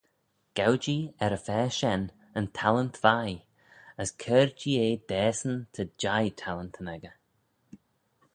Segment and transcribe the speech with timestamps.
[0.59, 2.03] Gow-jee er-y-fa shen
[2.39, 3.41] yn talent veih,
[4.01, 7.15] as cur-jee eh dasyn ta jeih talentyn echey.